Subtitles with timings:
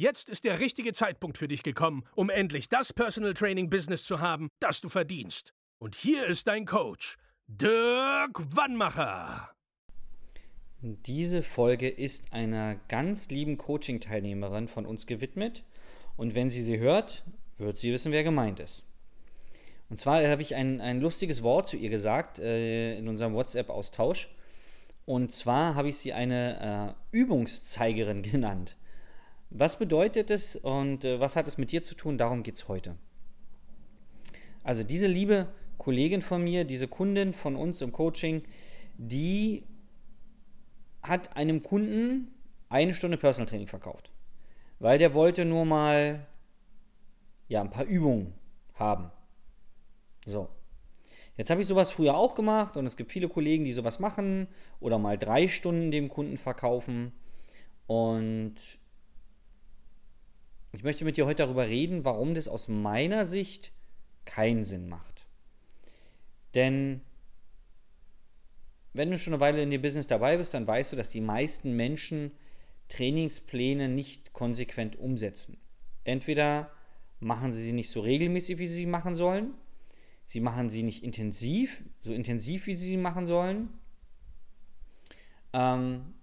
[0.00, 4.18] Jetzt ist der richtige Zeitpunkt für dich gekommen, um endlich das Personal Training Business zu
[4.18, 5.52] haben, das du verdienst.
[5.78, 7.18] Und hier ist dein Coach,
[7.48, 9.50] Dirk Wannmacher.
[10.80, 15.64] Diese Folge ist einer ganz lieben Coaching-Teilnehmerin von uns gewidmet.
[16.16, 17.22] Und wenn sie sie hört,
[17.58, 18.84] wird sie wissen, wer gemeint ist.
[19.90, 24.30] Und zwar habe ich ein, ein lustiges Wort zu ihr gesagt äh, in unserem WhatsApp-Austausch.
[25.04, 28.76] Und zwar habe ich sie eine äh, Übungszeigerin genannt.
[29.50, 32.18] Was bedeutet es und äh, was hat es mit dir zu tun?
[32.18, 32.96] Darum geht es heute.
[34.62, 35.48] Also diese liebe
[35.78, 38.42] Kollegin von mir, diese Kundin von uns im Coaching,
[38.96, 39.64] die
[41.02, 42.34] hat einem Kunden
[42.68, 44.12] eine Stunde Personal Training verkauft.
[44.78, 46.26] Weil der wollte nur mal
[47.48, 48.34] ja, ein paar Übungen
[48.74, 49.10] haben.
[50.26, 50.48] So.
[51.36, 54.46] Jetzt habe ich sowas früher auch gemacht und es gibt viele Kollegen, die sowas machen
[54.78, 57.12] oder mal drei Stunden dem Kunden verkaufen.
[57.86, 58.54] Und
[60.72, 63.72] ich möchte mit dir heute darüber reden, warum das aus meiner Sicht
[64.24, 65.26] keinen Sinn macht.
[66.54, 67.00] Denn
[68.92, 71.20] wenn du schon eine Weile in dem Business dabei bist, dann weißt du, dass die
[71.20, 72.32] meisten Menschen
[72.88, 75.58] Trainingspläne nicht konsequent umsetzen.
[76.04, 76.70] Entweder
[77.20, 79.54] machen sie sie nicht so regelmäßig, wie sie sie machen sollen,
[80.30, 83.68] Sie machen sie nicht intensiv, so intensiv, wie sie sie machen sollen.
[85.52, 86.14] Ähm,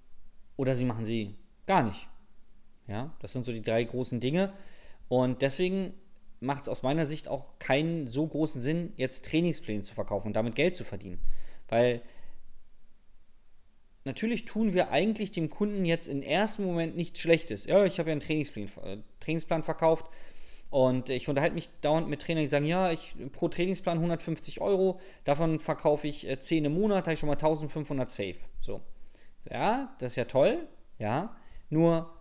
[0.56, 2.08] oder sie machen sie gar nicht.
[2.88, 4.54] Ja, das sind so die drei großen Dinge.
[5.10, 5.94] Und deswegen
[6.40, 10.36] macht es aus meiner Sicht auch keinen so großen Sinn, jetzt Trainingspläne zu verkaufen und
[10.36, 11.20] damit Geld zu verdienen.
[11.68, 12.02] Weil
[14.06, 17.66] natürlich tun wir eigentlich dem Kunden jetzt im ersten Moment nichts Schlechtes.
[17.66, 20.08] Ja, ich habe ja einen Trainingsplan, äh, Trainingsplan verkauft,
[20.70, 25.00] und ich unterhalte mich dauernd mit Trainern, die sagen, ja, ich pro Trainingsplan 150 Euro,
[25.24, 28.36] davon verkaufe ich äh, 10 im Monat, habe ich schon mal 1500 safe.
[28.60, 28.82] So.
[29.50, 30.68] Ja, das ist ja toll,
[31.00, 31.36] ja.
[31.70, 32.17] Nur,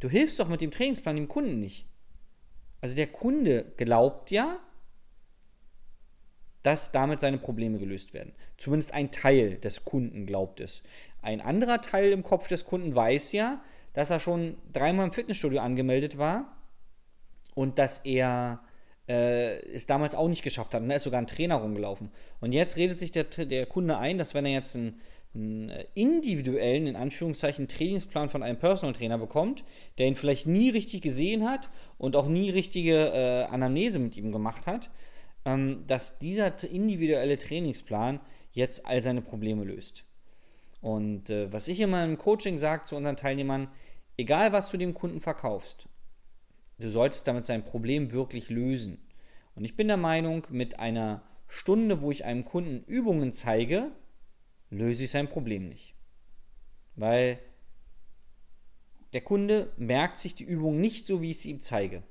[0.00, 1.86] du hilfst doch mit dem Trainingsplan dem Kunden nicht.
[2.80, 4.58] Also der Kunde glaubt ja,
[6.62, 8.34] dass damit seine Probleme gelöst werden.
[8.56, 10.82] Zumindest ein Teil des Kunden glaubt es.
[11.22, 13.62] Ein anderer Teil im Kopf des Kunden weiß ja,
[13.92, 16.56] dass er schon dreimal im Fitnessstudio angemeldet war
[17.54, 18.62] und dass er
[19.08, 20.82] äh, es damals auch nicht geschafft hat.
[20.82, 22.10] Und da ist sogar ein Trainer rumgelaufen.
[22.40, 25.00] Und jetzt redet sich der, der Kunde ein, dass wenn er jetzt einen,
[25.34, 29.64] einen individuellen, in Anführungszeichen, Trainingsplan von einem Personal Trainer bekommt,
[29.98, 31.68] der ihn vielleicht nie richtig gesehen hat
[31.98, 34.90] und auch nie richtige äh, Anamnese mit ihm gemacht hat,
[35.44, 38.20] ähm, dass dieser individuelle Trainingsplan
[38.52, 40.04] jetzt all seine Probleme löst.
[40.80, 43.68] Und äh, was ich immer im Coaching sage zu unseren Teilnehmern,
[44.16, 45.88] egal was du dem Kunden verkaufst,
[46.80, 48.98] Du solltest damit sein Problem wirklich lösen.
[49.54, 53.92] Und ich bin der Meinung, mit einer Stunde, wo ich einem Kunden Übungen zeige,
[54.70, 55.94] löse ich sein Problem nicht.
[56.96, 57.38] Weil
[59.12, 62.02] der Kunde merkt sich die Übung nicht so, wie ich sie ihm zeige.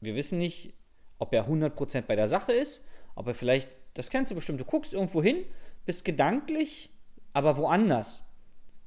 [0.00, 0.74] Wir wissen nicht,
[1.18, 4.64] ob er 100% bei der Sache ist, ob er vielleicht, das kennst du bestimmt, du
[4.64, 5.44] guckst irgendwo hin,
[5.86, 6.90] bist gedanklich,
[7.32, 8.24] aber woanders.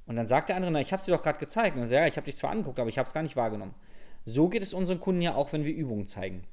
[0.05, 1.75] Und dann sagt der andere, na, ich habe sie doch gerade gezeigt.
[1.75, 3.35] Und dann sagt, ja, ich habe dich zwar angeguckt, aber ich habe es gar nicht
[3.35, 3.73] wahrgenommen.
[4.25, 6.43] So geht es unseren Kunden ja auch, wenn wir Übungen zeigen.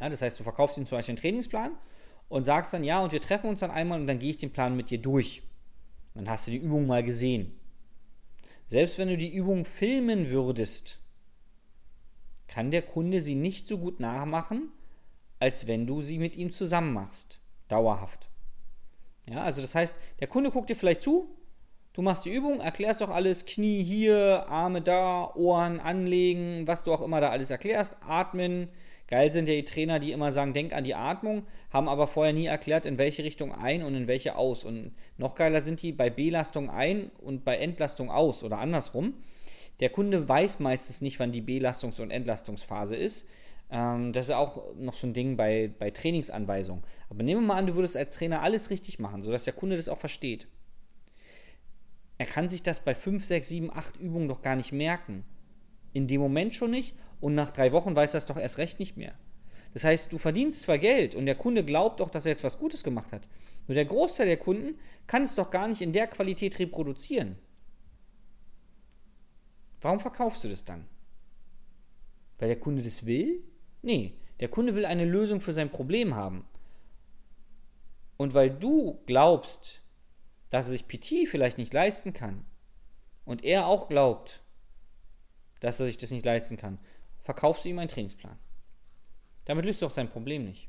[0.00, 1.72] Ja, das heißt, du verkaufst ihnen zum Beispiel einen Trainingsplan
[2.32, 4.52] und sagst dann, ja, und wir treffen uns dann einmal und dann gehe ich den
[4.52, 5.42] Plan mit dir durch.
[6.14, 7.52] Dann hast du die Übung mal gesehen.
[8.68, 10.98] Selbst wenn du die Übung filmen würdest,
[12.48, 14.70] kann der Kunde sie nicht so gut nachmachen,
[15.40, 17.38] als wenn du sie mit ihm zusammen machst.
[17.68, 18.30] Dauerhaft.
[19.28, 21.36] Ja, also das heißt, der Kunde guckt dir vielleicht zu,
[21.94, 26.94] Du machst die Übung, erklärst doch alles, Knie hier, Arme da, Ohren anlegen, was du
[26.94, 28.70] auch immer da alles erklärst, atmen.
[29.12, 32.32] Geil sind ja die Trainer, die immer sagen, denk an die Atmung, haben aber vorher
[32.32, 34.64] nie erklärt, in welche Richtung ein und in welche aus.
[34.64, 39.12] Und noch geiler sind die bei Belastung ein und bei Entlastung aus oder andersrum.
[39.80, 43.28] Der Kunde weiß meistens nicht, wann die Belastungs- und Entlastungsphase ist.
[43.70, 46.82] Ähm, das ist auch noch so ein Ding bei, bei Trainingsanweisungen.
[47.10, 49.76] Aber nehmen wir mal an, du würdest als Trainer alles richtig machen, sodass der Kunde
[49.76, 50.46] das auch versteht
[52.22, 55.24] er kann sich das bei 5, 6, 7, 8 Übungen doch gar nicht merken.
[55.92, 58.78] In dem Moment schon nicht und nach drei Wochen weiß er es doch erst recht
[58.78, 59.14] nicht mehr.
[59.74, 62.58] Das heißt, du verdienst zwar Geld und der Kunde glaubt doch, dass er jetzt was
[62.58, 63.22] Gutes gemacht hat.
[63.66, 67.36] Nur der Großteil der Kunden kann es doch gar nicht in der Qualität reproduzieren.
[69.80, 70.86] Warum verkaufst du das dann?
[72.38, 73.42] Weil der Kunde das will?
[73.82, 76.44] Nee, der Kunde will eine Lösung für sein Problem haben.
[78.16, 79.82] Und weil du glaubst,
[80.50, 82.44] dass er sich PT vielleicht nicht leisten kann
[83.24, 84.42] und er auch glaubt,
[85.62, 86.78] dass er sich das nicht leisten kann,
[87.22, 88.36] verkaufst du ihm einen Trainingsplan.
[89.44, 90.68] Damit löst du auch sein Problem nicht.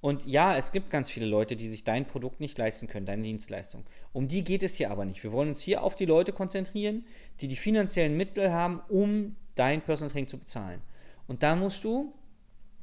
[0.00, 3.22] Und ja, es gibt ganz viele Leute, die sich dein Produkt nicht leisten können, deine
[3.22, 3.84] Dienstleistung.
[4.12, 5.22] Um die geht es hier aber nicht.
[5.22, 7.04] Wir wollen uns hier auf die Leute konzentrieren,
[7.40, 10.82] die die finanziellen Mittel haben, um dein Personal Training zu bezahlen.
[11.26, 12.12] Und da musst du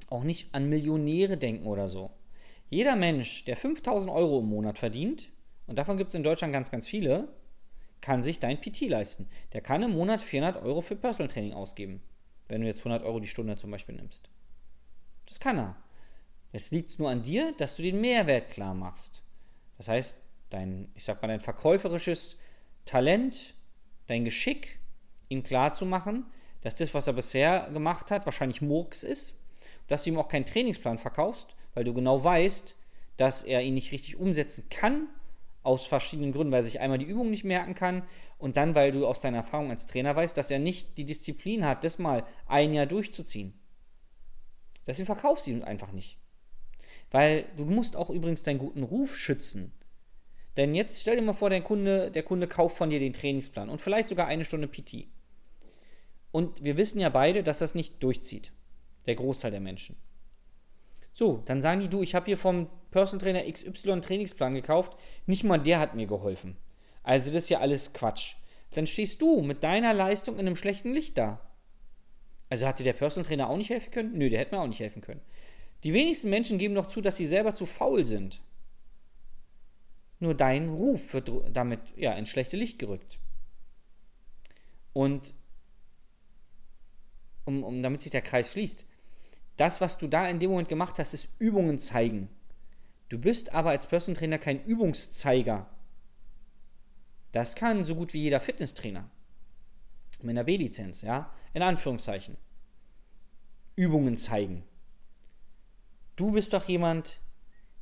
[0.10, 2.12] auch nicht an Millionäre denken oder so.
[2.70, 5.30] Jeder Mensch, der 5000 Euro im Monat verdient,
[5.68, 7.28] und davon gibt es in Deutschland ganz, ganz viele,
[8.02, 9.28] kann sich dein PT leisten.
[9.54, 12.02] Der kann im Monat 400 Euro für Personal Training ausgeben,
[12.48, 14.30] wenn du jetzt 100 Euro die Stunde zum Beispiel nimmst.
[15.26, 15.76] Das kann er.
[16.52, 19.24] Es liegt nur an dir, dass du den Mehrwert klar machst.
[19.78, 20.18] Das heißt,
[20.50, 22.40] dein, ich sag mal, dein verkäuferisches
[22.86, 23.56] Talent,
[24.08, 24.80] dein Geschick,
[25.30, 26.26] ihm klar zu machen,
[26.62, 29.38] dass das, was er bisher gemacht hat, wahrscheinlich Murks ist,
[29.88, 32.76] dass du ihm auch keinen Trainingsplan verkaufst, weil du genau weißt,
[33.18, 35.08] dass er ihn nicht richtig umsetzen kann,
[35.66, 38.04] aus verschiedenen Gründen, weil er sich einmal die Übung nicht merken kann
[38.38, 41.66] und dann, weil du aus deiner Erfahrung als Trainer weißt, dass er nicht die Disziplin
[41.66, 43.54] hat, das mal ein Jahr durchzuziehen.
[44.88, 46.20] Deswegen verkaufst du ihn einfach nicht.
[47.12, 49.74] Weil du musst auch übrigens deinen guten Ruf schützen.
[50.58, 53.70] Denn jetzt stell dir mal vor, der Kunde, der Kunde kauft von dir den Trainingsplan
[53.70, 55.08] und vielleicht sogar eine Stunde PT.
[56.32, 58.52] Und wir wissen ja beide, dass das nicht durchzieht.
[59.06, 59.98] Der Großteil der Menschen.
[61.16, 64.98] So, dann sagen die, du, ich habe hier vom Personal Trainer XY einen Trainingsplan gekauft,
[65.26, 66.58] nicht mal der hat mir geholfen.
[67.04, 68.36] Also das ist ja alles Quatsch.
[68.72, 71.40] Dann stehst du mit deiner Leistung in einem schlechten Licht da.
[72.50, 74.18] Also hat dir der Personal Trainer auch nicht helfen können?
[74.18, 75.22] Nö, der hätte mir auch nicht helfen können.
[75.86, 78.42] Die wenigsten Menschen geben doch zu, dass sie selber zu faul sind.
[80.20, 83.20] Nur dein Ruf wird damit ja ins schlechte Licht gerückt.
[84.92, 85.34] Und
[87.46, 88.86] um, um, damit sich der Kreis schließt,
[89.57, 92.30] das, was du da in dem Moment gemacht hast, ist Übungen zeigen.
[93.10, 95.69] Du bist aber als Personal Trainer kein Übungszeiger.
[97.31, 99.10] Das kann so gut wie jeder Fitnesstrainer.
[100.22, 102.38] Mit einer B-Lizenz, ja, in Anführungszeichen.
[103.75, 104.63] Übungen zeigen.
[106.16, 107.19] Du bist doch jemand,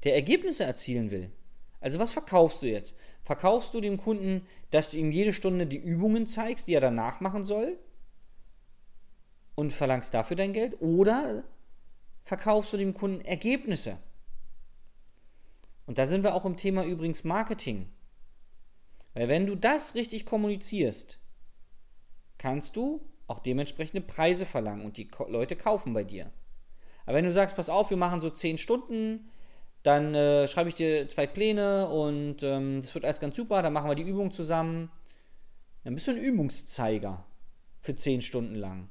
[0.03, 1.31] der Ergebnisse erzielen will.
[1.79, 2.95] Also was verkaufst du jetzt?
[3.23, 7.21] Verkaufst du dem Kunden, dass du ihm jede Stunde die Übungen zeigst, die er danach
[7.21, 7.77] machen soll?
[9.55, 10.81] Und verlangst dafür dein Geld?
[10.81, 11.43] Oder
[12.23, 13.97] verkaufst du dem Kunden Ergebnisse?
[15.85, 17.89] Und da sind wir auch im Thema übrigens Marketing.
[19.13, 21.19] Weil wenn du das richtig kommunizierst,
[22.37, 26.31] kannst du auch dementsprechende Preise verlangen und die Leute kaufen bei dir.
[27.05, 29.29] Aber wenn du sagst, pass auf, wir machen so 10 Stunden,
[29.83, 33.73] dann äh, schreibe ich dir zwei Pläne und ähm, das wird alles ganz super, dann
[33.73, 34.89] machen wir die Übung zusammen.
[35.83, 37.25] Dann bist du ein Übungszeiger
[37.81, 38.89] für 10 Stunden lang.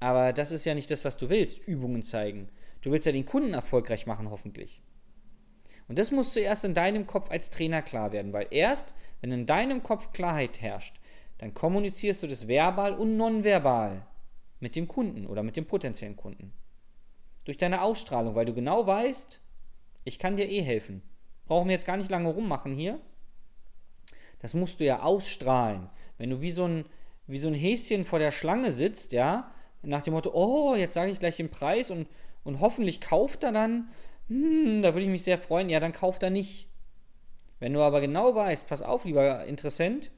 [0.00, 2.48] Aber das ist ja nicht das, was du willst, Übungen zeigen.
[2.82, 4.82] Du willst ja den Kunden erfolgreich machen, hoffentlich.
[5.88, 9.46] Und das muss zuerst in deinem Kopf als Trainer klar werden, weil erst, wenn in
[9.46, 11.00] deinem Kopf Klarheit herrscht,
[11.38, 14.06] dann kommunizierst du das verbal und nonverbal
[14.60, 16.52] mit dem Kunden oder mit dem potenziellen Kunden.
[17.44, 19.40] Durch deine Ausstrahlung, weil du genau weißt,
[20.04, 21.02] ich kann dir eh helfen.
[21.46, 23.00] Brauchen wir jetzt gar nicht lange rummachen hier.
[24.40, 25.88] Das musst du ja ausstrahlen.
[26.18, 26.84] Wenn du wie so ein,
[27.26, 29.50] wie so ein Häschen vor der Schlange sitzt, ja,
[29.82, 32.08] nach dem Motto, oh, jetzt sage ich gleich den Preis und,
[32.44, 33.88] und hoffentlich kauft er dann,
[34.28, 36.68] hm, da würde ich mich sehr freuen, ja, dann kauft er nicht.
[37.60, 40.10] Wenn du aber genau weißt, pass auf, lieber Interessent,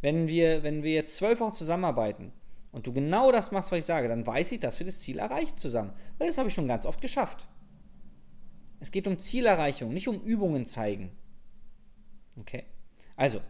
[0.00, 2.32] wenn wir, wenn wir jetzt zwölf Wochen zusammenarbeiten
[2.72, 5.18] und du genau das machst, was ich sage, dann weiß ich, dass wir das Ziel
[5.18, 5.92] erreicht zusammen.
[6.18, 7.48] Weil das habe ich schon ganz oft geschafft.
[8.80, 11.10] Es geht um Zielerreichung, nicht um Übungen zeigen.
[12.38, 12.64] Okay?
[13.16, 13.40] Also,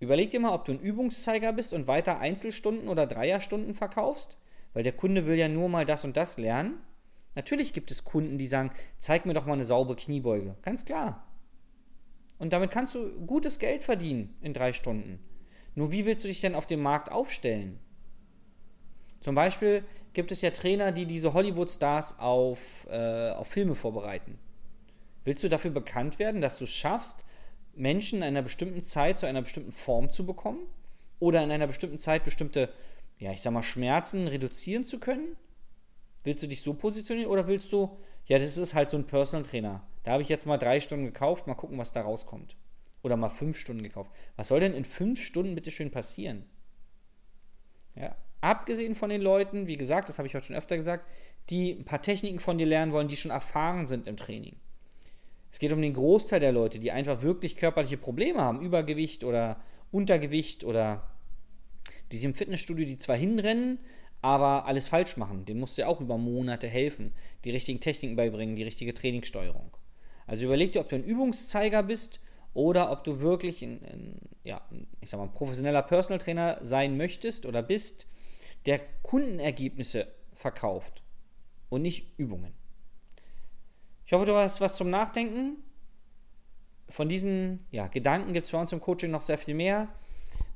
[0.00, 4.36] überleg dir mal, ob du ein Übungszeiger bist und weiter Einzelstunden oder Dreierstunden verkaufst,
[4.72, 6.80] weil der Kunde will ja nur mal das und das lernen.
[7.34, 10.56] Natürlich gibt es Kunden, die sagen, zeig mir doch mal eine saubere Kniebeuge.
[10.62, 11.26] Ganz klar.
[12.38, 15.20] Und damit kannst du gutes Geld verdienen in drei Stunden.
[15.74, 17.78] Nur wie willst du dich denn auf dem Markt aufstellen?
[19.20, 24.38] Zum Beispiel gibt es ja Trainer, die diese Hollywood-Stars auf, äh, auf Filme vorbereiten.
[25.24, 27.24] Willst du dafür bekannt werden, dass du es schaffst,
[27.74, 30.60] Menschen in einer bestimmten Zeit zu einer bestimmten Form zu bekommen?
[31.18, 32.70] Oder in einer bestimmten Zeit bestimmte,
[33.18, 35.36] ja, ich sag mal, Schmerzen reduzieren zu können?
[36.24, 37.96] Willst du dich so positionieren oder willst du,
[38.26, 39.82] ja, das ist halt so ein Personal Trainer.
[40.02, 42.56] Da habe ich jetzt mal drei Stunden gekauft, mal gucken, was da rauskommt.
[43.02, 44.10] Oder mal fünf Stunden gekauft.
[44.36, 46.44] Was soll denn in fünf Stunden bitte schön passieren?
[47.94, 51.06] Ja, abgesehen von den Leuten, wie gesagt, das habe ich heute schon öfter gesagt,
[51.48, 54.56] die ein paar Techniken von dir lernen wollen, die schon erfahren sind im Training.
[55.52, 59.60] Es geht um den Großteil der Leute, die einfach wirklich körperliche Probleme haben, Übergewicht oder
[59.90, 61.10] Untergewicht oder
[62.12, 63.78] die sich im Fitnessstudio die zwar hinrennen,
[64.22, 65.44] aber alles falsch machen.
[65.44, 67.12] Den musst du ja auch über Monate helfen,
[67.44, 69.76] die richtigen Techniken beibringen, die richtige Trainingssteuerung.
[70.26, 72.20] Also überleg dir, ob du ein Übungszeiger bist
[72.54, 74.60] oder ob du wirklich ein, ein, ja,
[75.00, 78.06] ich sag mal, ein professioneller Personal Trainer sein möchtest oder bist,
[78.66, 81.02] der Kundenergebnisse verkauft
[81.68, 82.59] und nicht Übungen.
[84.10, 85.58] Ich hoffe, du hast was zum Nachdenken.
[86.88, 89.86] Von diesen ja, Gedanken gibt es bei uns im Coaching noch sehr viel mehr.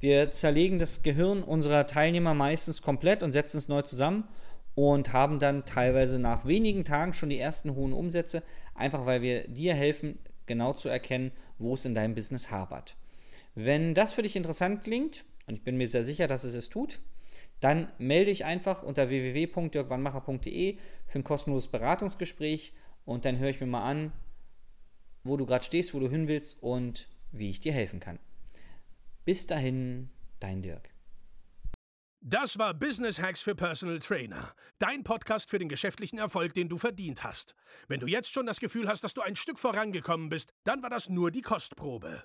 [0.00, 4.26] Wir zerlegen das Gehirn unserer Teilnehmer meistens komplett und setzen es neu zusammen
[4.74, 8.42] und haben dann teilweise nach wenigen Tagen schon die ersten hohen Umsätze,
[8.74, 12.96] einfach weil wir dir helfen, genau zu erkennen, wo es in deinem Business hapert.
[13.54, 16.70] Wenn das für dich interessant klingt, und ich bin mir sehr sicher, dass es es
[16.70, 16.98] tut,
[17.60, 22.72] dann melde dich einfach unter www.dirkwannmacher.de für ein kostenloses Beratungsgespräch
[23.04, 24.12] und dann höre ich mir mal an,
[25.22, 28.18] wo du gerade stehst, wo du hin willst und wie ich dir helfen kann.
[29.24, 30.90] Bis dahin, dein Dirk.
[32.26, 34.54] Das war Business Hacks für Personal Trainer.
[34.78, 37.54] Dein Podcast für den geschäftlichen Erfolg, den du verdient hast.
[37.86, 40.88] Wenn du jetzt schon das Gefühl hast, dass du ein Stück vorangekommen bist, dann war
[40.88, 42.24] das nur die Kostprobe.